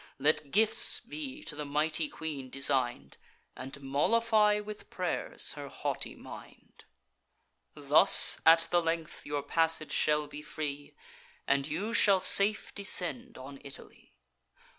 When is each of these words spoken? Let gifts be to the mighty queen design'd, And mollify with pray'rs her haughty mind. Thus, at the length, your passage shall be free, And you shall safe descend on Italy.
Let 0.17 0.49
gifts 0.49 0.99
be 0.99 1.43
to 1.43 1.55
the 1.55 1.63
mighty 1.63 2.09
queen 2.09 2.49
design'd, 2.49 3.17
And 3.55 3.79
mollify 3.83 4.59
with 4.59 4.89
pray'rs 4.89 5.51
her 5.53 5.69
haughty 5.69 6.15
mind. 6.15 6.85
Thus, 7.75 8.41
at 8.43 8.67
the 8.71 8.81
length, 8.81 9.27
your 9.27 9.43
passage 9.43 9.91
shall 9.91 10.25
be 10.25 10.41
free, 10.41 10.95
And 11.45 11.67
you 11.67 11.93
shall 11.93 12.19
safe 12.19 12.73
descend 12.73 13.37
on 13.37 13.59
Italy. 13.63 14.15